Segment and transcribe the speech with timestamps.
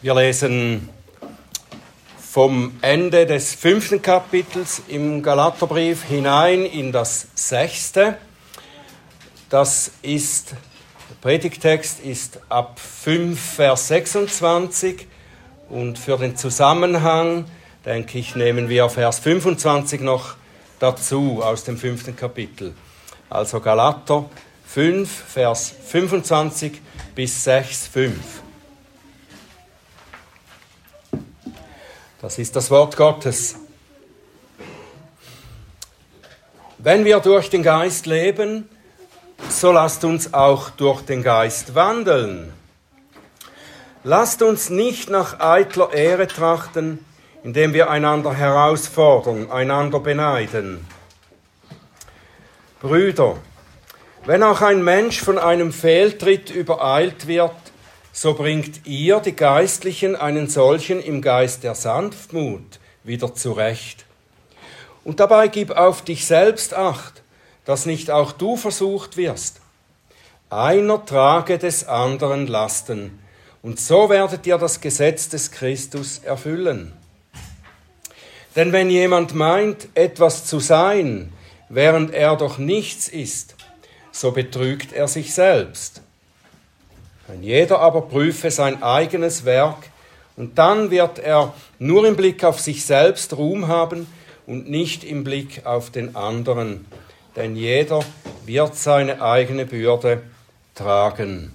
[0.00, 0.88] Wir lesen
[2.20, 8.16] vom Ende des fünften Kapitels im Galaterbrief hinein in das sechste.
[9.50, 15.08] Das ist, der Predigtext ist ab 5, Vers 26
[15.68, 17.46] und für den Zusammenhang,
[17.84, 20.36] denke ich, nehmen wir Vers 25 noch
[20.78, 22.72] dazu aus dem fünften Kapitel.
[23.28, 24.26] Also Galater
[24.64, 26.80] 5, Vers 25
[27.16, 28.14] bis 6, 5.
[32.20, 33.54] Das ist das Wort Gottes.
[36.78, 38.68] Wenn wir durch den Geist leben,
[39.48, 42.52] so lasst uns auch durch den Geist wandeln.
[44.02, 47.04] Lasst uns nicht nach eitler Ehre trachten,
[47.44, 50.84] indem wir einander herausfordern, einander beneiden.
[52.80, 53.36] Brüder,
[54.24, 57.54] wenn auch ein Mensch von einem Fehltritt übereilt wird,
[58.20, 64.06] so bringt ihr, die Geistlichen, einen solchen im Geist der Sanftmut wieder zurecht.
[65.04, 67.22] Und dabei gib auf dich selbst acht,
[67.64, 69.60] dass nicht auch du versucht wirst.
[70.50, 73.20] Einer trage des anderen Lasten,
[73.62, 76.92] und so werdet ihr das Gesetz des Christus erfüllen.
[78.56, 81.32] Denn wenn jemand meint, etwas zu sein,
[81.68, 83.54] während er doch nichts ist,
[84.10, 86.02] so betrügt er sich selbst.
[87.28, 89.90] Ein jeder aber prüfe sein eigenes Werk,
[90.38, 94.06] und dann wird er nur im Blick auf sich selbst Ruhm haben
[94.46, 96.86] und nicht im Blick auf den anderen.
[97.34, 98.04] Denn jeder
[98.46, 100.22] wird seine eigene Bürde
[100.76, 101.52] tragen.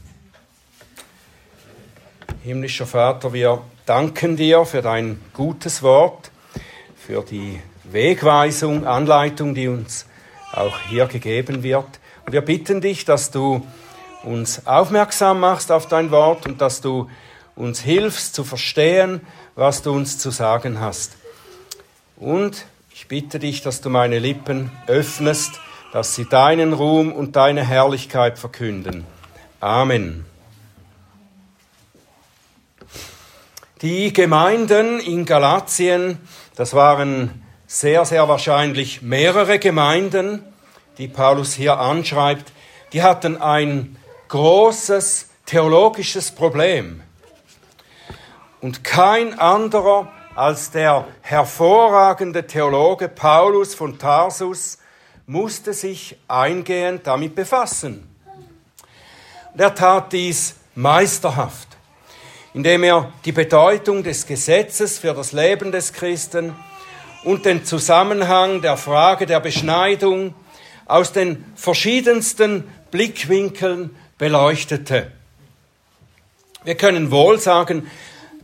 [2.44, 6.30] Himmlischer Vater, wir danken dir für dein gutes Wort,
[6.98, 10.08] für die Wegweisung, Anleitung, die uns
[10.52, 11.88] auch hier gegeben wird.
[12.26, 13.66] Und wir bitten dich, dass du
[14.24, 17.10] uns aufmerksam machst auf dein Wort und dass du
[17.56, 19.22] uns hilfst zu verstehen,
[19.56, 21.18] was du uns zu sagen hast.
[22.18, 25.60] Und ich bitte dich, dass du meine Lippen öffnest,
[25.92, 29.06] dass sie deinen Ruhm und deine Herrlichkeit verkünden.
[29.60, 30.26] Amen.
[33.82, 36.18] Die Gemeinden in Galatien,
[36.56, 40.42] das waren sehr, sehr wahrscheinlich mehrere Gemeinden,
[40.98, 42.52] die Paulus hier anschreibt,
[42.94, 43.98] die hatten ein
[44.34, 47.04] großes theologisches Problem.
[48.62, 54.80] Und kein anderer als der hervorragende Theologe Paulus von Tarsus
[55.28, 58.10] musste sich eingehend damit befassen.
[59.54, 61.68] Und er tat dies meisterhaft,
[62.56, 66.56] indem er die Bedeutung des Gesetzes für das Leben des Christen
[67.24, 70.34] und den Zusammenhang der Frage der Beschneidung
[70.88, 75.12] aus den verschiedensten Blickwinkeln beleuchtete.
[76.64, 77.92] Wir können wohl sagen,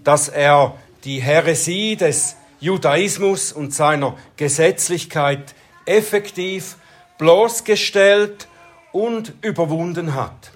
[0.03, 6.75] dass er die Häresie des Judaismus und seiner Gesetzlichkeit effektiv
[7.17, 8.49] bloßgestellt
[8.91, 10.51] und überwunden hat.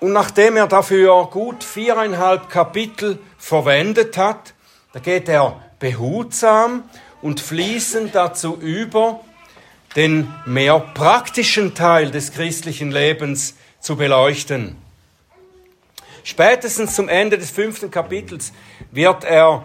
[0.00, 4.52] Und nachdem er dafür gut viereinhalb Kapitel verwendet hat,
[4.92, 6.82] da geht er behutsam
[7.22, 9.20] und fließend dazu über,
[9.96, 14.76] den mehr praktischen Teil des christlichen Lebens zu beleuchten.
[16.24, 18.52] Spätestens zum Ende des fünften Kapitels
[18.90, 19.62] wird er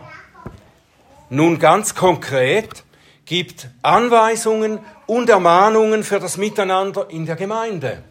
[1.30, 2.84] nun ganz konkret,
[3.26, 8.04] gibt Anweisungen und Ermahnungen für das Miteinander in der Gemeinde.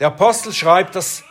[0.00, 1.22] Der Apostel schreibt das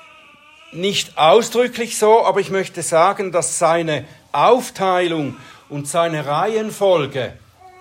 [0.72, 5.36] nicht ausdrücklich so, aber ich möchte sagen, dass seine Aufteilung
[5.70, 7.34] und seine Reihenfolge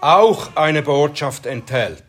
[0.04, 2.04] auch eine Botschaft enthält.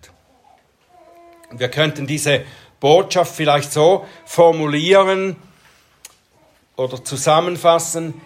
[1.52, 2.44] Wir könnten diese
[2.82, 5.38] Botschaft vielleicht so formulieren
[6.76, 8.20] oder zusammenfassen.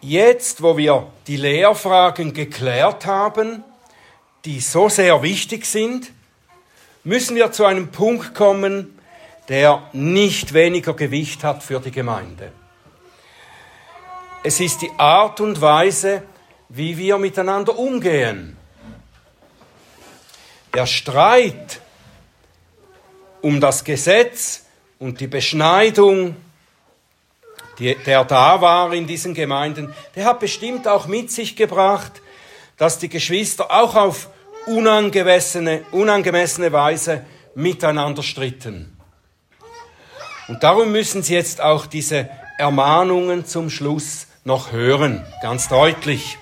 [0.00, 3.64] Jetzt, wo wir die Lehrfragen geklärt haben,
[4.44, 6.12] die so sehr wichtig sind,
[7.02, 8.96] müssen wir zu einem Punkt kommen,
[9.48, 12.52] der nicht weniger Gewicht hat für die Gemeinde.
[14.44, 16.22] Es ist die Art und Weise,
[16.68, 18.56] wie wir miteinander umgehen.
[20.76, 21.80] Der Streit
[23.40, 24.66] um das Gesetz
[24.98, 26.36] und die Beschneidung,
[27.78, 32.20] die, der da war in diesen Gemeinden, der hat bestimmt auch mit sich gebracht,
[32.76, 34.28] dass die Geschwister auch auf
[34.66, 37.24] unangemessene, unangemessene Weise
[37.54, 38.98] miteinander stritten.
[40.46, 46.36] Und darum müssen sie jetzt auch diese Ermahnungen zum Schluss noch hören, ganz deutlich.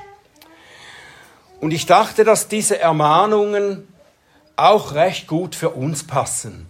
[1.61, 3.87] Und ich dachte, dass diese Ermahnungen
[4.57, 6.67] auch recht gut für uns passen.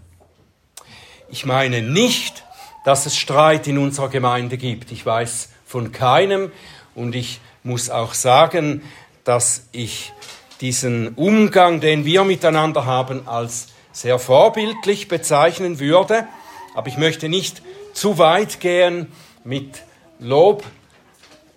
[1.29, 2.45] Ich meine nicht,
[2.85, 4.93] dass es Streit in unserer Gemeinde gibt.
[4.93, 6.53] Ich weiß von keinem
[6.95, 8.83] und ich muss auch sagen,
[9.25, 10.13] dass ich
[10.61, 16.27] diesen Umgang, den wir miteinander haben, als sehr vorbildlich bezeichnen würde.
[16.75, 19.13] Aber ich möchte nicht zu weit gehen
[19.45, 19.83] mit
[20.19, 20.65] Lob,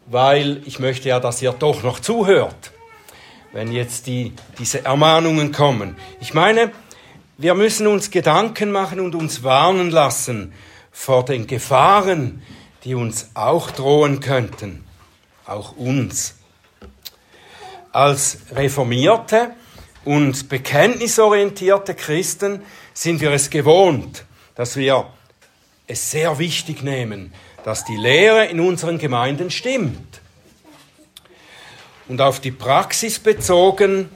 [0.05, 2.71] weil ich möchte ja, dass ihr doch noch zuhört,
[3.53, 5.95] wenn jetzt die, diese Ermahnungen kommen.
[6.19, 6.71] Ich meine,
[7.37, 10.53] wir müssen uns Gedanken machen und uns warnen lassen
[10.91, 12.41] vor den Gefahren,
[12.83, 14.83] die uns auch drohen könnten,
[15.45, 16.35] auch uns
[17.91, 19.51] als reformierte
[20.05, 22.61] und bekenntnisorientierte Christen
[22.93, 25.07] sind wir es gewohnt, dass wir
[25.87, 27.33] es sehr wichtig nehmen,
[27.63, 30.06] dass die Lehre in unseren Gemeinden stimmt.
[32.07, 34.09] Und auf die Praxis bezogen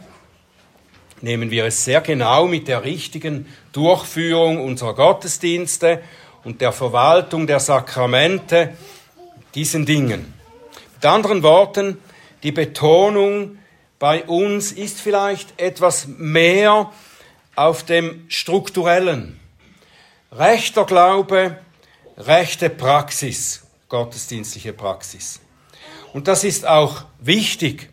[1.21, 6.01] nehmen wir es sehr genau mit der richtigen Durchführung unserer Gottesdienste
[6.43, 8.75] und der Verwaltung der Sakramente,
[9.53, 10.33] diesen Dingen.
[10.95, 11.97] Mit anderen Worten,
[12.43, 13.57] die Betonung
[13.99, 16.91] bei uns ist vielleicht etwas mehr
[17.55, 19.39] auf dem strukturellen.
[20.31, 21.57] Rechter Glaube,
[22.17, 25.41] rechte Praxis, gottesdienstliche Praxis.
[26.13, 27.89] Und das ist auch wichtig.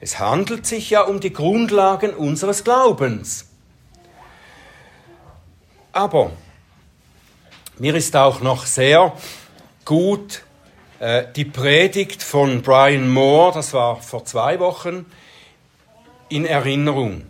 [0.00, 3.46] Es handelt sich ja um die Grundlagen unseres Glaubens.
[5.92, 6.32] Aber
[7.78, 9.12] mir ist auch noch sehr
[9.84, 10.42] gut
[10.98, 15.06] äh, die Predigt von Brian Moore, das war vor zwei Wochen,
[16.28, 17.22] in Erinnerung.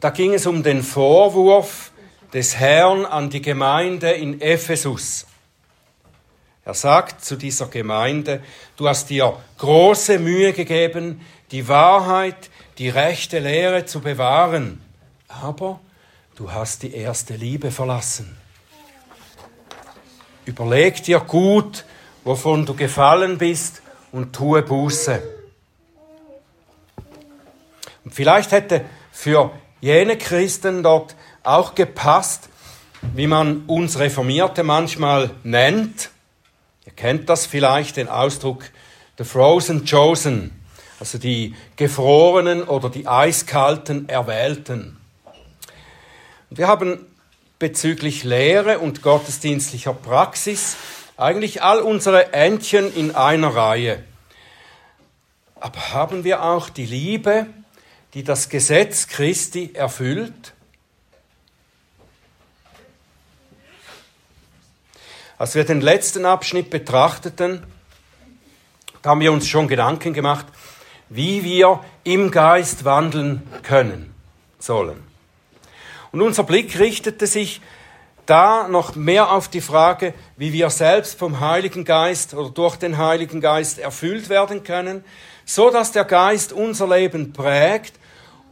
[0.00, 1.92] Da ging es um den Vorwurf
[2.32, 5.26] des Herrn an die Gemeinde in Ephesus.
[6.64, 8.40] Er sagt zu dieser Gemeinde,
[8.76, 11.20] du hast dir große Mühe gegeben,
[11.50, 14.80] die Wahrheit, die rechte Lehre zu bewahren,
[15.28, 15.80] aber
[16.36, 18.36] du hast die erste Liebe verlassen.
[20.44, 21.84] Überleg dir gut,
[22.22, 23.82] wovon du gefallen bist
[24.12, 25.20] und tue Buße.
[28.04, 29.50] Und vielleicht hätte für
[29.80, 32.48] jene Christen dort auch gepasst,
[33.14, 36.11] wie man uns Reformierte manchmal nennt.
[36.92, 38.64] Ihr kennt das vielleicht, den Ausdruck
[39.16, 40.52] The Frozen Chosen,
[41.00, 44.98] also die Gefrorenen oder die Eiskalten Erwählten.
[46.50, 47.06] Und wir haben
[47.58, 50.76] bezüglich Lehre und gottesdienstlicher Praxis
[51.16, 54.04] eigentlich all unsere Entchen in einer Reihe.
[55.60, 57.46] Aber haben wir auch die Liebe,
[58.12, 60.52] die das Gesetz Christi erfüllt?
[65.42, 67.64] Als wir den letzten Abschnitt betrachteten,
[69.04, 70.46] haben wir uns schon Gedanken gemacht,
[71.08, 74.14] wie wir im Geist wandeln können
[74.60, 75.02] sollen.
[76.12, 77.60] Und unser Blick richtete sich
[78.24, 82.96] da noch mehr auf die Frage, wie wir selbst vom Heiligen Geist oder durch den
[82.96, 85.04] Heiligen Geist erfüllt werden können,
[85.44, 87.94] so dass der Geist unser Leben prägt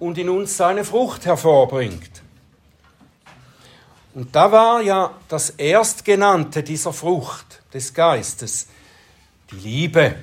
[0.01, 2.20] und in uns seine Frucht hervorbringt.
[4.15, 8.67] Und da war ja das Erstgenannte dieser Frucht des Geistes
[9.51, 10.17] die Liebe.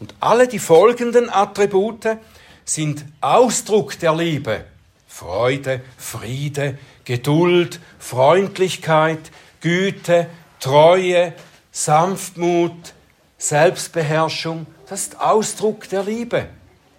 [0.00, 2.18] Und alle die folgenden Attribute
[2.64, 4.64] sind Ausdruck der Liebe.
[5.06, 10.28] Freude, Friede, Geduld, Freundlichkeit, Güte,
[10.60, 11.34] Treue,
[11.72, 12.94] Sanftmut,
[13.38, 14.66] Selbstbeherrschung.
[14.88, 16.48] Das ist Ausdruck der Liebe,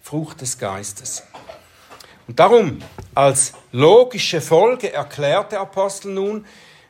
[0.02, 1.24] Frucht des Geistes.
[2.30, 2.78] Und darum,
[3.16, 6.46] als logische Folge erklärt der Apostel nun,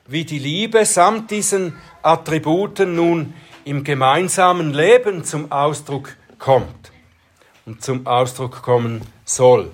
[0.05, 6.91] wie die Liebe samt diesen Attributen nun im gemeinsamen Leben zum Ausdruck kommt
[7.65, 9.71] und zum Ausdruck kommen soll.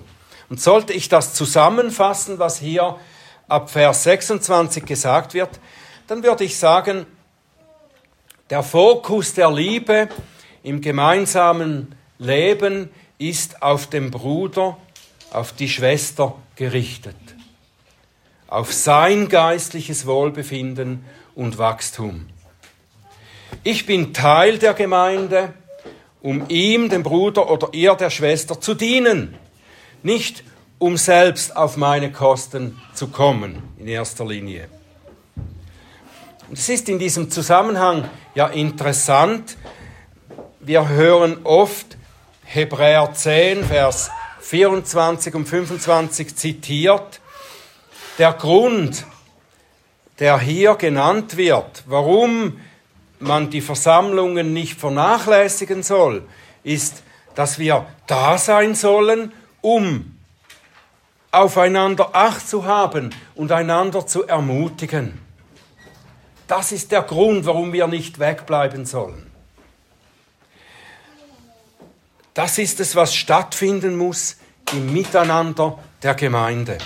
[0.48, 3.00] Und sollte ich das zusammenfassen, was hier
[3.48, 5.58] ab Vers 26 gesagt wird,
[6.06, 7.06] dann würde ich sagen,
[8.50, 10.10] der Fokus der Liebe
[10.62, 14.76] im gemeinsamen Leben ist auf dem Bruder
[15.36, 17.14] auf die Schwester gerichtet,
[18.48, 22.26] auf sein geistliches Wohlbefinden und Wachstum.
[23.62, 25.52] Ich bin Teil der Gemeinde,
[26.22, 29.36] um ihm, dem Bruder oder ihr, der Schwester, zu dienen,
[30.02, 30.42] nicht
[30.78, 34.68] um selbst auf meine Kosten zu kommen, in erster Linie.
[36.48, 39.58] Und es ist in diesem Zusammenhang ja interessant,
[40.60, 41.98] wir hören oft
[42.44, 44.10] Hebräer 10, Vers
[44.46, 47.20] 24 und 25 zitiert.
[48.18, 49.04] Der Grund,
[50.20, 52.60] der hier genannt wird, warum
[53.18, 56.22] man die Versammlungen nicht vernachlässigen soll,
[56.62, 57.02] ist,
[57.34, 60.16] dass wir da sein sollen, um
[61.32, 65.20] aufeinander Acht zu haben und einander zu ermutigen.
[66.46, 69.26] Das ist der Grund, warum wir nicht wegbleiben sollen.
[72.36, 74.36] Das ist es, was stattfinden muss
[74.74, 76.76] im Miteinander der Gemeinde.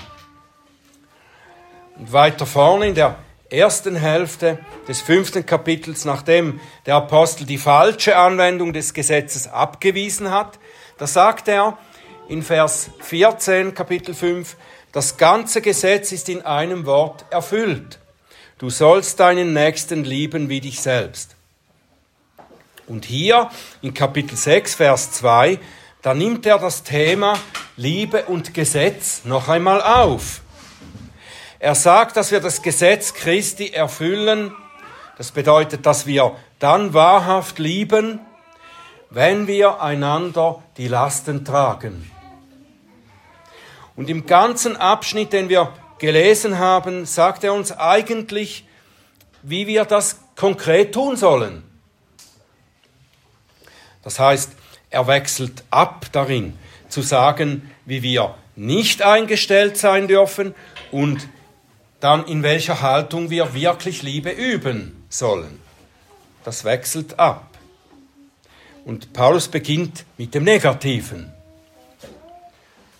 [1.98, 3.16] Und weiter vorne in der
[3.50, 10.60] ersten Hälfte des fünften Kapitels, nachdem der Apostel die falsche Anwendung des Gesetzes abgewiesen hat,
[10.98, 11.76] da sagt er
[12.28, 14.56] in Vers 14, Kapitel 5,
[14.92, 17.98] das ganze Gesetz ist in einem Wort erfüllt.
[18.58, 21.34] Du sollst deinen Nächsten lieben wie dich selbst.
[22.90, 23.50] Und hier
[23.82, 25.60] in Kapitel 6, Vers 2,
[26.02, 27.38] da nimmt er das Thema
[27.76, 30.40] Liebe und Gesetz noch einmal auf.
[31.60, 34.52] Er sagt, dass wir das Gesetz Christi erfüllen.
[35.16, 38.18] Das bedeutet, dass wir dann wahrhaft lieben,
[39.08, 42.10] wenn wir einander die Lasten tragen.
[43.94, 48.66] Und im ganzen Abschnitt, den wir gelesen haben, sagt er uns eigentlich,
[49.42, 51.69] wie wir das konkret tun sollen.
[54.02, 54.52] Das heißt,
[54.90, 60.54] er wechselt ab darin, zu sagen, wie wir nicht eingestellt sein dürfen
[60.90, 61.28] und
[62.00, 65.60] dann in welcher Haltung wir wirklich Liebe üben sollen.
[66.44, 67.46] Das wechselt ab.
[68.84, 71.32] Und Paulus beginnt mit dem Negativen.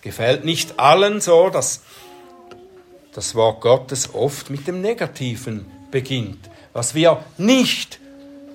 [0.01, 1.81] Gefällt nicht allen so, dass
[3.13, 7.99] das Wort Gottes oft mit dem Negativen beginnt, was wir nicht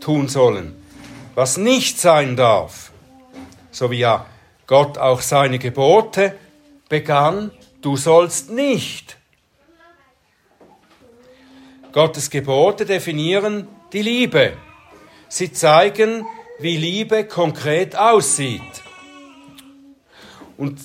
[0.00, 0.74] tun sollen,
[1.36, 2.90] was nicht sein darf.
[3.70, 4.26] So wie ja
[4.66, 6.36] Gott auch seine Gebote
[6.88, 7.52] begann,
[7.82, 9.16] du sollst nicht
[11.96, 14.52] Gottes Gebote definieren die Liebe.
[15.28, 16.26] Sie zeigen,
[16.58, 18.60] wie Liebe konkret aussieht.
[20.58, 20.78] Und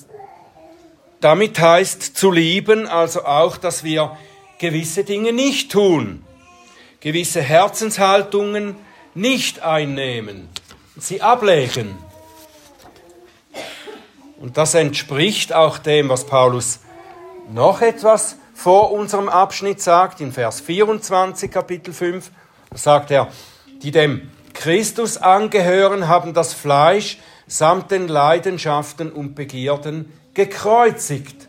[1.20, 4.16] damit heißt zu lieben also auch, dass wir
[4.58, 6.24] gewisse Dinge nicht tun,
[7.00, 8.76] gewisse Herzenshaltungen
[9.14, 10.48] nicht einnehmen,
[10.96, 11.96] sie ablegen.
[14.40, 16.80] Und das entspricht auch dem, was Paulus
[17.52, 22.30] noch etwas vor unserem Abschnitt sagt, in Vers 24 Kapitel 5,
[22.74, 23.28] sagt er,
[23.82, 31.48] die dem Christus angehören, haben das Fleisch samt den Leidenschaften und Begierden gekreuzigt.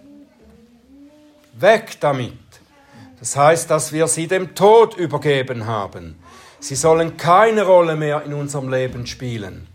[1.53, 2.33] Weg damit.
[3.19, 6.15] Das heißt, dass wir sie dem Tod übergeben haben.
[6.63, 9.67] Sie sollen keine Rolle mehr in unserem Leben spielen.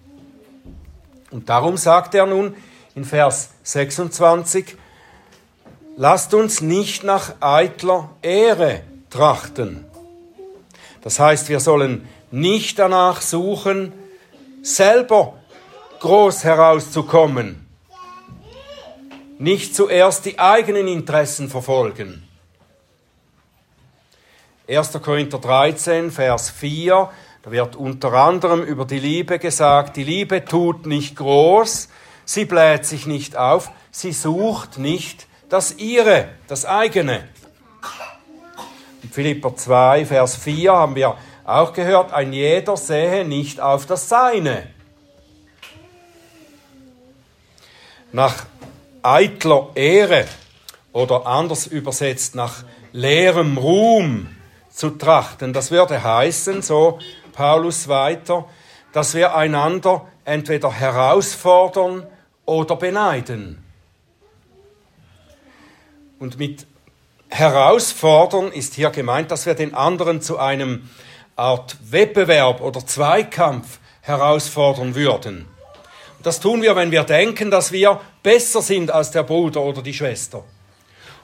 [1.31, 2.57] Und darum sagt er nun
[2.95, 4.75] in Vers 26,
[5.99, 9.85] lasst uns nicht nach eitler Ehre trachten.
[11.03, 13.93] Das heißt, wir sollen nicht danach suchen,
[14.63, 15.35] selber
[16.01, 17.67] groß herauszukommen,
[19.39, 22.28] nicht zuerst die eigenen Interessen verfolgen.
[24.69, 25.01] 1.
[25.03, 27.09] Korinther 13, Vers 4,
[27.41, 31.89] da wird unter anderem über die Liebe gesagt, die Liebe tut nicht groß,
[32.27, 37.27] sie bläht sich nicht auf, sie sucht nicht das ihre, das eigene.
[39.03, 44.11] In Philipper 2, Vers 4 haben wir auch gehört, ein jeder sehe nicht auf das
[44.11, 44.67] Seine.
[48.13, 48.45] Nach
[49.03, 50.27] eitler Ehre
[50.93, 54.35] oder anders übersetzt nach leerem Ruhm
[54.79, 57.01] zu trachten, das würde heißen, so
[57.33, 58.49] Paulus weiter,
[58.93, 62.07] dass wir einander entweder herausfordern
[62.47, 63.65] oder beneiden.
[66.21, 66.69] Und mit
[67.29, 70.89] herausfordern ist hier gemeint, dass wir den anderen zu einem
[71.35, 75.49] Art Wettbewerb oder Zweikampf herausfordern würden.
[76.23, 79.95] Das tun wir, wenn wir denken, dass wir besser sind als der Bruder oder die
[79.95, 80.45] Schwester.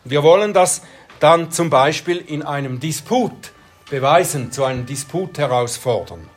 [0.04, 0.82] Und wir wollen das
[1.21, 3.52] dann zum Beispiel in einem Disput
[3.90, 6.28] beweisen, zu einem Disput herausfordern.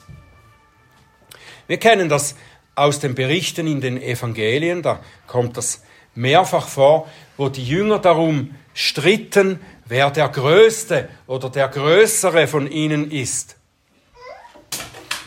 [1.67, 2.35] Wir kennen das
[2.75, 5.83] aus den Berichten in den Evangelien, da kommt das
[6.15, 13.11] mehrfach vor, wo die Jünger darum stritten, wer der Größte oder der Größere von ihnen
[13.11, 13.55] ist.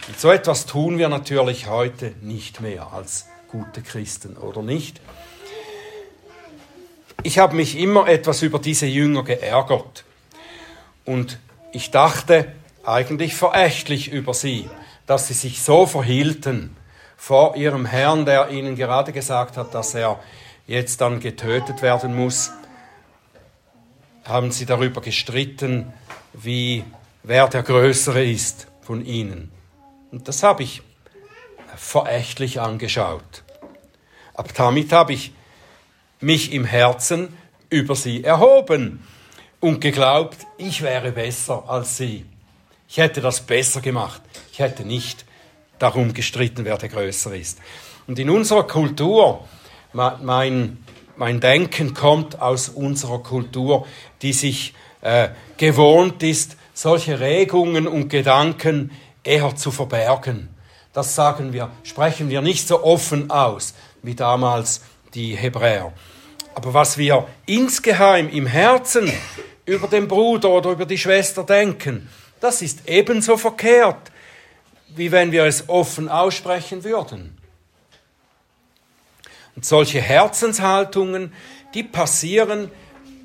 [0.09, 5.01] Und so etwas tun wir natürlich heute nicht mehr als gute Christen, oder nicht?
[7.23, 10.05] Ich habe mich immer etwas über diese Jünger geärgert.
[11.05, 11.39] Und
[11.73, 12.53] ich dachte
[12.85, 14.71] eigentlich verächtlich über sie,
[15.07, 16.77] dass sie sich so verhielten
[17.17, 20.19] vor ihrem Herrn, der ihnen gerade gesagt hat, dass er
[20.67, 22.53] jetzt dann getötet werden muss,
[24.25, 25.93] haben sie darüber gestritten,
[26.33, 26.85] wie
[27.23, 29.53] wer der Größere ist von ihnen.
[30.11, 30.83] Und das habe ich
[31.77, 33.43] verächtlich angeschaut.
[34.35, 35.33] Aber damit habe ich
[36.21, 37.29] mich im Herzen
[37.69, 39.03] über sie erhoben
[39.61, 42.25] und geglaubt, ich wäre besser als sie.
[42.89, 44.21] Ich hätte das besser gemacht.
[44.53, 45.25] Ich hätte nicht
[45.79, 47.59] darum gestritten, wer der Größere ist.
[48.07, 49.45] Und in unserer Kultur,
[49.93, 50.79] mein,
[51.17, 53.87] mein Denken kommt aus unserer Kultur,
[54.23, 58.91] die sich äh, gewohnt ist, solche Regungen und Gedanken
[59.23, 60.49] eher zu verbergen.
[60.93, 64.83] Das sagen wir, sprechen wir nicht so offen aus wie damals
[65.15, 65.93] die Hebräer.
[66.55, 69.11] Aber was wir insgeheim im Herzen
[69.67, 72.09] über den Bruder oder über die Schwester denken,
[72.41, 74.11] das ist ebenso verkehrt,
[74.97, 77.37] wie wenn wir es offen aussprechen würden.
[79.55, 81.33] Und solche Herzenshaltungen,
[81.75, 82.71] die passieren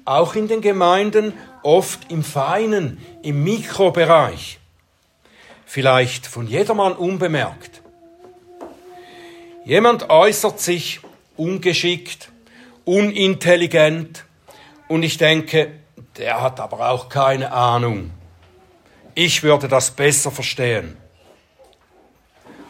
[0.06, 4.60] auch in den Gemeinden oft im feinen, im Mikrobereich.
[5.66, 7.82] Vielleicht von jedermann unbemerkt.
[9.66, 11.00] Jemand äußert sich
[11.38, 12.32] ungeschickt,
[12.86, 14.26] unintelligent
[14.88, 15.72] und ich denke,
[16.18, 18.12] der hat aber auch keine Ahnung.
[19.16, 20.98] Ich würde das besser verstehen.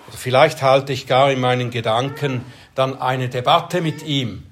[0.07, 2.45] Oder vielleicht halte ich gar in meinen Gedanken
[2.75, 4.45] dann eine Debatte mit ihm.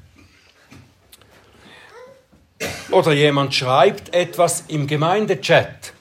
[2.92, 5.94] Oder jemand schreibt etwas im Gemeindechat.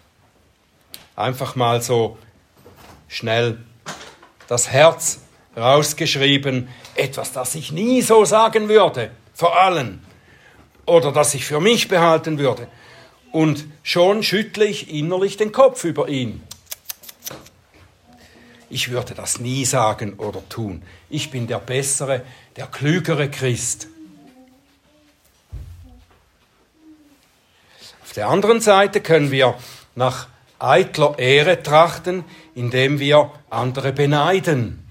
[1.16, 2.18] Einfach mal so
[3.08, 3.58] schnell
[4.46, 5.21] das Herz
[5.56, 10.04] rausgeschrieben, etwas, das ich nie so sagen würde, vor allen,
[10.86, 12.68] oder das ich für mich behalten würde.
[13.30, 16.42] Und schon schüttle ich innerlich den Kopf über ihn.
[18.68, 20.82] Ich würde das nie sagen oder tun.
[21.10, 22.22] Ich bin der bessere,
[22.56, 23.88] der klügere Christ.
[28.02, 29.54] Auf der anderen Seite können wir
[29.94, 30.28] nach
[30.58, 34.81] eitler Ehre trachten, indem wir andere beneiden.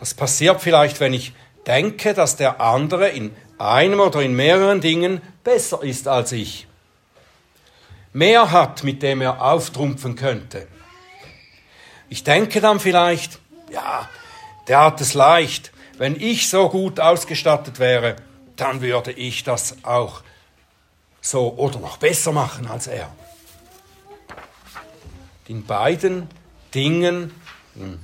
[0.00, 1.32] Das passiert vielleicht, wenn ich
[1.66, 6.66] denke, dass der andere in einem oder in mehreren Dingen besser ist als ich.
[8.12, 10.66] Mehr hat, mit dem er auftrumpfen könnte.
[12.08, 13.38] Ich denke dann vielleicht,
[13.70, 14.08] ja,
[14.66, 15.72] der hat es leicht.
[15.98, 18.16] Wenn ich so gut ausgestattet wäre,
[18.56, 20.22] dann würde ich das auch
[21.20, 23.12] so oder noch besser machen als er.
[25.48, 26.28] In beiden
[26.74, 27.34] Dingen,
[27.74, 27.98] im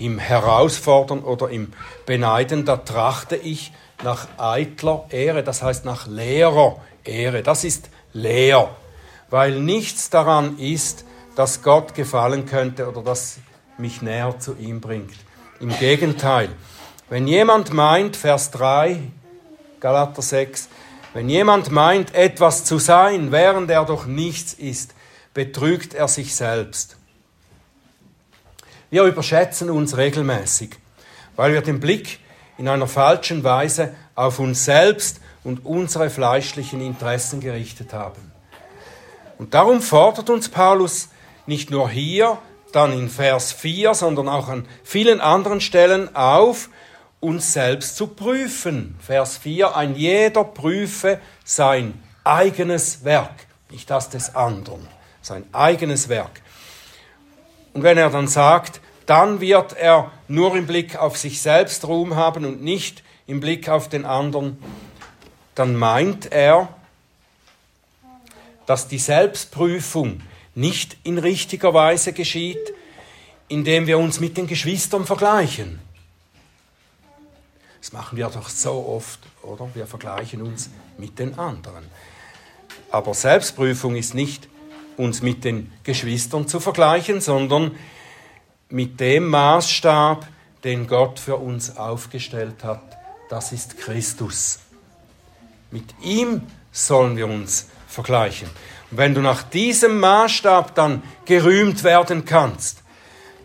[0.00, 1.72] Herausfordern oder im
[2.06, 7.42] Beneiden, da trachte ich nach eitler Ehre, das heißt nach leerer Ehre.
[7.42, 8.70] Das ist leer,
[9.28, 11.04] weil nichts daran ist,
[11.36, 13.38] dass Gott gefallen könnte oder das
[13.78, 15.14] mich näher zu ihm bringt.
[15.60, 16.48] Im Gegenteil,
[17.08, 18.98] wenn jemand meint, Vers 3,
[19.80, 20.68] Galater 6,
[21.12, 24.94] wenn jemand meint, etwas zu sein, während er doch nichts ist,
[25.34, 26.96] betrügt er sich selbst.
[28.90, 30.70] Wir überschätzen uns regelmäßig,
[31.36, 32.18] weil wir den Blick
[32.58, 38.32] in einer falschen Weise auf uns selbst und unsere fleischlichen Interessen gerichtet haben.
[39.38, 41.08] Und darum fordert uns Paulus
[41.46, 42.38] nicht nur hier,
[42.72, 46.68] dann in Vers 4, sondern auch an vielen anderen Stellen auf,
[47.20, 48.96] uns selbst zu prüfen.
[49.00, 53.34] Vers 4, ein jeder prüfe sein eigenes Werk,
[53.70, 54.86] nicht das des anderen,
[55.22, 56.42] sein eigenes Werk.
[57.72, 62.16] Und wenn er dann sagt, dann wird er nur im Blick auf sich selbst Ruhm
[62.16, 64.62] haben und nicht im Blick auf den anderen,
[65.54, 66.68] dann meint er,
[68.66, 70.20] dass die Selbstprüfung
[70.54, 72.72] nicht in richtiger Weise geschieht,
[73.48, 75.80] indem wir uns mit den Geschwistern vergleichen.
[77.80, 79.68] Das machen wir doch so oft, oder?
[79.74, 81.84] Wir vergleichen uns mit den anderen.
[82.90, 84.48] Aber Selbstprüfung ist nicht,
[85.00, 87.72] uns mit den Geschwistern zu vergleichen, sondern
[88.68, 90.26] mit dem Maßstab,
[90.62, 92.82] den Gott für uns aufgestellt hat.
[93.30, 94.60] Das ist Christus.
[95.70, 98.48] Mit ihm sollen wir uns vergleichen.
[98.90, 102.82] Und wenn du nach diesem Maßstab dann gerühmt werden kannst,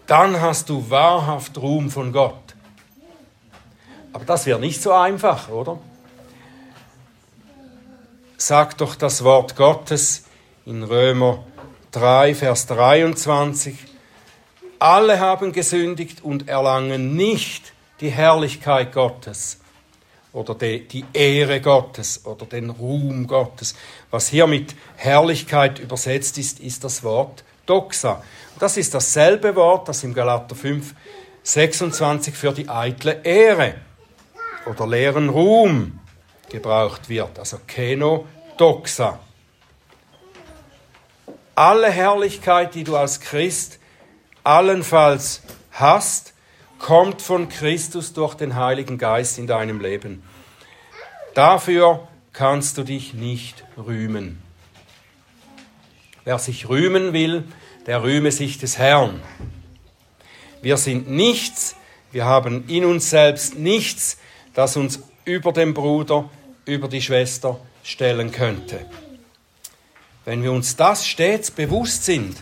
[0.08, 2.56] dann hast du wahrhaft Ruhm von Gott.
[4.14, 5.80] Aber das wäre nicht so einfach, oder?
[8.38, 10.25] Sagt doch das Wort Gottes
[10.66, 11.44] in Römer
[11.92, 13.76] 3, Vers 23.
[14.80, 19.60] Alle haben gesündigt und erlangen nicht die Herrlichkeit Gottes
[20.34, 23.76] oder die, die, Ehre Gottes oder den Ruhm Gottes.
[24.10, 28.24] Was hier mit Herrlichkeit übersetzt ist, ist das Wort Doxa.
[28.60, 30.96] Das ist dasselbe Wort, das im Galater 5,
[31.44, 33.76] 26 für die eitle Ehre
[34.66, 36.00] oder leeren Ruhm
[36.50, 37.38] gebraucht wird.
[37.38, 38.26] Also Keno
[38.58, 39.20] Doxa.
[41.56, 43.80] Alle Herrlichkeit, die du als Christ
[44.44, 45.42] allenfalls
[45.72, 46.34] hast,
[46.80, 50.22] kommt von Christus durch den Heiligen Geist in deinem Leben.
[51.34, 54.42] Dafür kannst du dich nicht rühmen.
[56.26, 57.46] Wer sich rühmen will,
[57.86, 59.22] der rühme sich des Herrn.
[60.62, 61.76] Wir sind nichts,
[62.12, 64.18] wir haben in uns selbst nichts,
[64.54, 66.30] das uns über den Bruder,
[66.66, 68.86] über die Schwester stellen könnte.
[70.26, 72.36] Wenn wir uns das stets bewusst sind,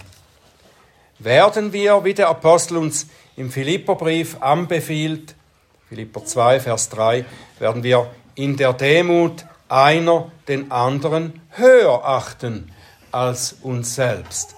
[1.20, 5.36] werden wir, wie der Apostel uns im Philipperbrief anbefiehlt,
[5.90, 7.26] Philipper 2, Vers 3,
[7.60, 12.72] werden wir in der Demut einer den anderen höher achten
[13.12, 14.56] als uns selbst.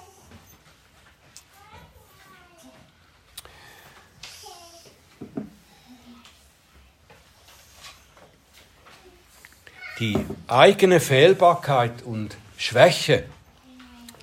[10.00, 13.24] Die eigene Fehlbarkeit und Schwäche,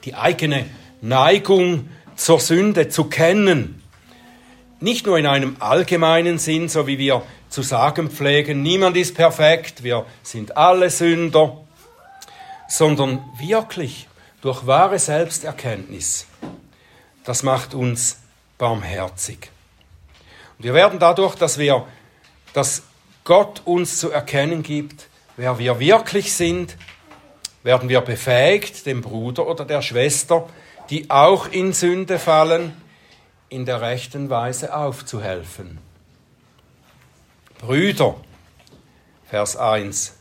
[0.05, 0.66] die eigene
[1.01, 3.83] Neigung zur Sünde zu kennen,
[4.81, 9.85] nicht nur in einem allgemeinen Sinn, so wie wir zu sagen pflegen, niemand ist perfekt,
[9.85, 11.59] wir sind alle Sünder,
[12.68, 14.09] sondern wirklich
[14.40, 16.27] durch wahre Selbsterkenntnis.
[17.25, 18.18] Das macht uns
[18.59, 19.51] barmherzig.
[20.59, 21.87] Und wir werden dadurch, dass wir,
[22.53, 22.83] dass
[23.25, 26.77] Gott uns zu erkennen gibt, wer wir wirklich sind,
[27.62, 30.48] werden wir befähigt, dem Bruder oder der Schwester,
[30.90, 32.77] die auch in Sünde fallen,
[33.48, 35.79] in der rechten Weise aufzuhelfen.
[37.59, 38.16] Brüder,
[39.29, 40.14] Vers 1.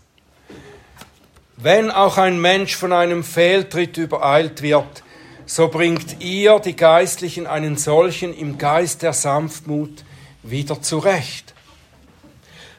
[1.57, 5.03] Wenn auch ein Mensch von einem Fehltritt übereilt wird,
[5.45, 10.03] so bringt ihr, die Geistlichen, einen solchen im Geist der Sanftmut
[10.43, 11.53] wieder zurecht.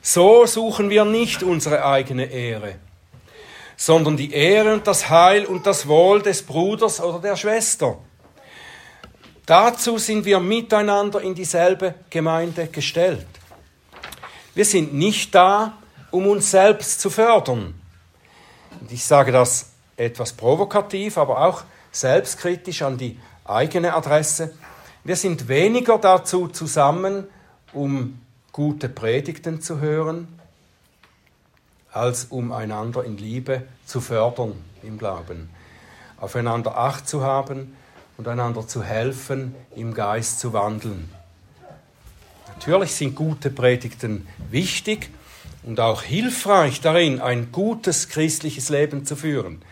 [0.00, 2.76] So suchen wir nicht unsere eigene Ehre,
[3.76, 7.98] sondern die Ehre und das Heil und das Wohl des Bruders oder der Schwester.
[9.46, 13.26] Dazu sind wir miteinander in dieselbe Gemeinde gestellt.
[14.54, 15.78] Wir sind nicht da,
[16.10, 17.74] um uns selbst zu fördern.
[18.80, 24.54] Und ich sage das etwas provokativ, aber auch selbstkritisch an die eigene Adresse.
[25.04, 27.26] Wir sind weniger dazu zusammen,
[27.72, 28.20] um
[28.52, 30.28] gute Predigten zu hören,
[31.92, 35.50] als um einander in Liebe zu fördern im Glauben,
[36.18, 37.76] aufeinander Acht zu haben
[38.16, 41.10] und einander zu helfen, im Geist zu wandeln.
[42.54, 45.10] Natürlich sind gute Predigten wichtig
[45.64, 49.62] und auch hilfreich darin, ein gutes christliches Leben zu führen.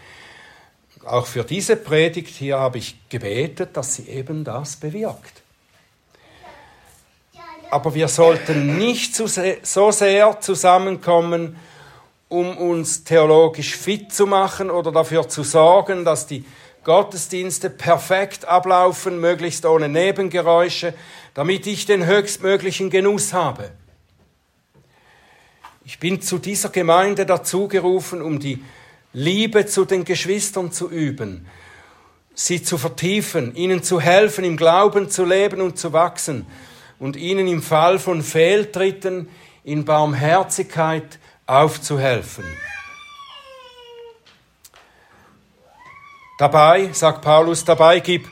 [1.04, 5.42] Auch für diese Predigt hier habe ich gebetet, dass sie eben das bewirkt.
[7.70, 11.56] Aber wir sollten nicht so sehr zusammenkommen,
[12.30, 16.44] um uns theologisch fit zu machen oder dafür zu sorgen, dass die
[16.84, 20.94] Gottesdienste perfekt ablaufen, möglichst ohne Nebengeräusche,
[21.34, 23.72] damit ich den höchstmöglichen Genuss habe.
[25.84, 28.62] Ich bin zu dieser Gemeinde dazugerufen, um die
[29.12, 31.46] Liebe zu den Geschwistern zu üben,
[32.32, 36.46] sie zu vertiefen, ihnen zu helfen, im Glauben zu leben und zu wachsen
[37.00, 39.28] und ihnen im Fall von Fehltritten
[39.64, 41.18] in Barmherzigkeit
[41.50, 42.44] aufzuhelfen.
[46.38, 48.28] Dabei, sagt Paulus, dabei gib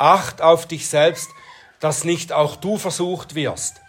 [0.00, 1.28] Acht auf dich selbst,
[1.78, 3.82] dass nicht auch du versucht wirst.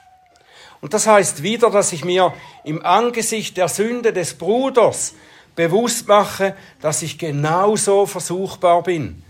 [0.82, 2.34] Und das heißt wieder, dass ich mir
[2.66, 5.14] im Angesicht der Sünde des Bruders
[5.56, 9.24] bewusst mache, dass ich genauso versuchbar bin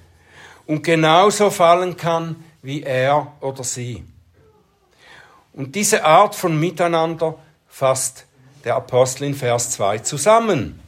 [0.66, 4.04] und genauso fallen kann wie er oder sie.
[5.54, 7.38] Und diese Art von Miteinander
[7.68, 8.26] fasst
[8.64, 10.80] der Apostel in Vers 2 zusammen.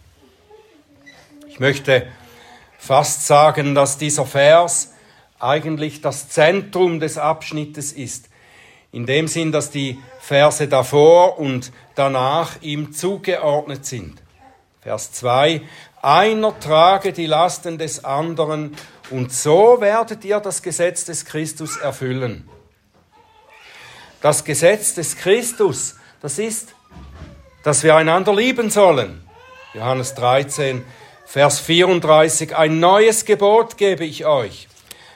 [1.48, 2.08] Ich möchte
[2.78, 4.94] fast sagen, dass dieser Vers
[5.40, 8.30] eigentlich das Zentrum des Abschnittes ist.
[8.92, 14.22] In dem Sinn, dass die Verse davor und danach ihm zugeordnet sind.
[14.82, 15.62] Vers 2.
[16.02, 18.76] Einer trage die Lasten des anderen
[19.10, 22.48] und so werdet ihr das Gesetz des Christus erfüllen.
[24.22, 26.76] Das Gesetz des Christus, das ist,
[27.63, 29.21] dass wir einander lieben sollen.
[29.73, 30.84] Johannes 13,
[31.26, 34.67] Vers 34, ein neues Gebot gebe ich euch,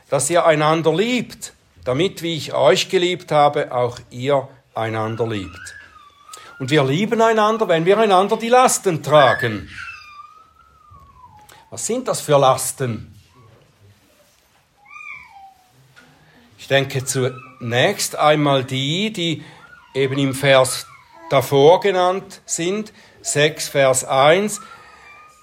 [0.10, 5.76] dass ihr einander liebt, damit, wie ich euch geliebt habe, auch ihr einander liebt.
[6.60, 9.70] Und wir lieben einander, wenn wir einander die Lasten tragen.
[11.70, 13.14] Was sind das für Lasten?
[16.58, 19.44] Ich denke zunächst einmal die, die
[19.94, 20.87] eben im Vers
[21.30, 24.62] davor genannt sind, 6 Vers 1,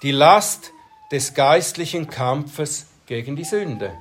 [0.01, 0.71] die Last
[1.11, 3.93] des geistlichen Kampfes gegen die Sünde.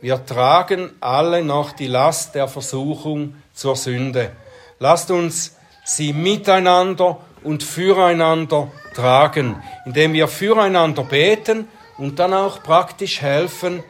[0.00, 4.32] Wir tragen alle noch die Last der Versuchung zur Sünde.
[4.78, 11.68] Lasst uns sie miteinander und füreinander tragen, indem wir füreinander beten
[11.98, 13.82] und dann auch praktisch helfen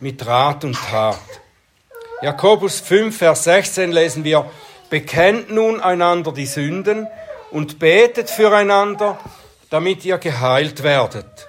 [0.00, 1.18] mit Rat und Tat.
[2.22, 4.50] Jakobus 5, Vers 16 lesen wir,
[4.90, 7.06] bekennt nun einander die Sünden
[7.50, 9.18] und betet füreinander,
[9.70, 11.48] damit ihr geheilt werdet.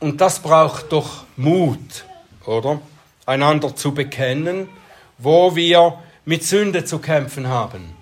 [0.00, 2.04] Und das braucht doch Mut,
[2.44, 2.80] oder?
[3.24, 4.68] Einander zu bekennen,
[5.16, 7.94] wo wir mit Sünde zu kämpfen haben,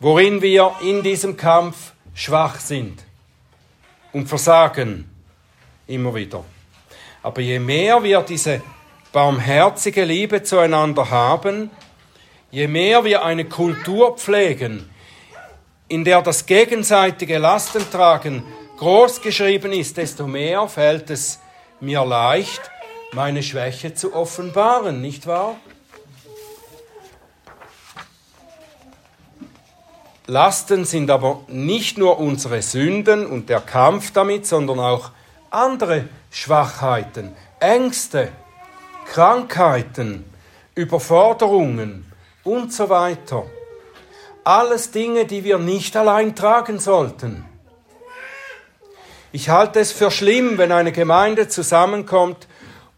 [0.00, 3.02] worin wir in diesem Kampf schwach sind
[4.12, 5.10] und versagen
[5.86, 6.44] immer wieder.
[7.22, 8.60] Aber je mehr wir diese
[9.12, 11.70] barmherzige Liebe zueinander haben,
[12.50, 14.88] je mehr wir eine Kultur pflegen,
[15.88, 18.42] in der das gegenseitige Lastentragen
[18.78, 21.38] großgeschrieben ist, desto mehr fällt es
[21.80, 22.70] mir leicht,
[23.12, 25.56] meine Schwäche zu offenbaren, nicht wahr?
[30.26, 35.10] Lasten sind aber nicht nur unsere Sünden und der Kampf damit, sondern auch
[35.50, 38.32] andere Schwachheiten, Ängste,
[39.06, 40.24] Krankheiten,
[40.74, 42.10] Überforderungen
[42.44, 43.44] und so weiter.
[44.44, 47.44] Alles Dinge, die wir nicht allein tragen sollten.
[49.30, 52.48] Ich halte es für schlimm, wenn eine Gemeinde zusammenkommt,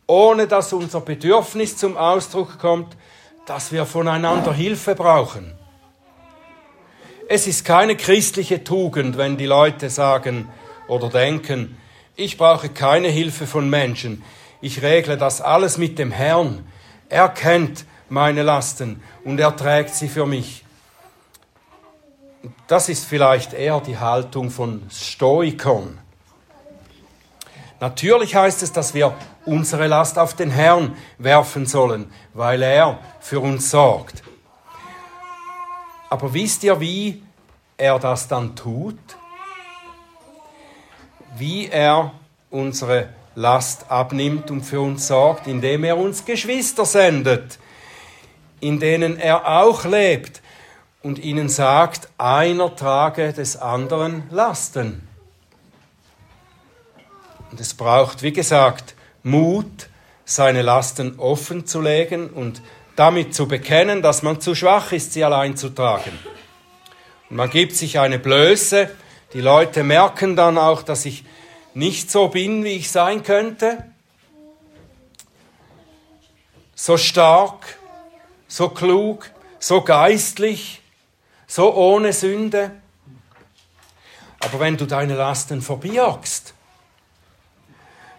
[0.07, 2.97] ohne dass unser Bedürfnis zum Ausdruck kommt,
[3.47, 5.53] dass wir voneinander Hilfe brauchen.
[7.29, 10.49] Es ist keine christliche Tugend, wenn die Leute sagen
[10.89, 11.79] oder denken,
[12.17, 14.23] ich brauche keine Hilfe von Menschen.
[14.65, 16.67] Ich regle das alles mit dem Herrn.
[17.11, 20.65] Er kennt meine Lasten und er trägt sie für mich.
[22.67, 25.99] Das ist vielleicht eher die Haltung von Stoikern.
[27.79, 33.41] Natürlich heißt es, dass wir unsere Last auf den Herrn werfen sollen, weil er für
[33.41, 34.23] uns sorgt.
[36.09, 37.23] Aber wisst ihr, wie
[37.77, 38.97] er das dann tut?
[41.37, 42.13] wie er
[42.55, 47.59] unsere Last abnimmt und für uns sorgt, indem er uns Geschwister sendet,
[48.61, 50.41] in denen er auch lebt
[51.03, 55.07] und ihnen sagt, einer trage des anderen Lasten.
[57.51, 59.89] Und es braucht, wie gesagt, Mut,
[60.25, 62.63] seine Lasten offen zu legen und
[62.97, 66.19] damit zu bekennen, dass man zu schwach ist, sie allein zu tragen.
[67.29, 68.89] Und man gibt sich eine Blöße,
[69.33, 71.25] die Leute merken dann auch, dass ich
[71.75, 73.85] nicht so bin, wie ich sein könnte.
[76.75, 77.79] So stark,
[78.49, 80.81] so klug, so geistlich,
[81.47, 82.71] so ohne Sünde.
[84.41, 86.55] Aber wenn du deine Lasten verbirgst,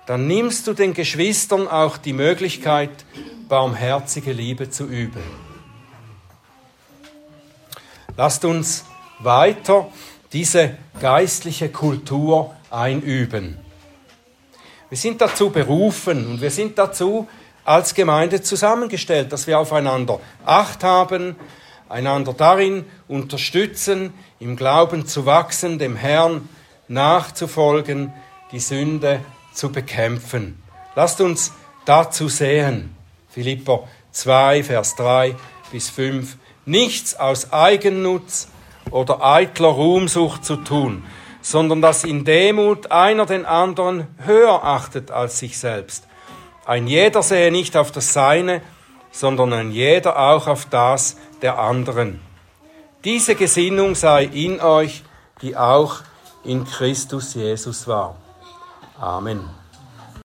[0.05, 3.05] dann nimmst du den Geschwistern auch die Möglichkeit,
[3.47, 5.23] barmherzige Liebe zu üben.
[8.17, 8.85] Lasst uns
[9.19, 9.87] weiter
[10.31, 13.57] diese geistliche Kultur einüben.
[14.89, 17.27] Wir sind dazu berufen und wir sind dazu
[17.63, 21.35] als Gemeinde zusammengestellt, dass wir aufeinander Acht haben,
[21.89, 26.47] einander darin unterstützen, im Glauben zu wachsen, dem Herrn
[26.87, 28.13] nachzufolgen,
[28.51, 29.21] die Sünde
[29.53, 30.61] zu bekämpfen.
[30.95, 31.53] Lasst uns
[31.85, 32.95] dazu sehen.
[33.29, 35.35] Philipper 2, Vers 3
[35.71, 36.37] bis 5.
[36.65, 38.47] Nichts aus Eigennutz,
[38.91, 41.03] oder eitler Ruhmsucht zu tun,
[41.45, 46.07] sondern dass in Demut einer den anderen höher achtet als sich selbst.
[46.65, 48.63] Ein jeder sehe nicht auf das Seine,
[49.11, 52.19] sondern ein jeder auch auf das der anderen.
[53.03, 55.03] Diese Gesinnung sei in euch,
[55.43, 55.97] die auch
[56.43, 58.15] in Christus Jesus war.
[58.99, 59.47] Amen.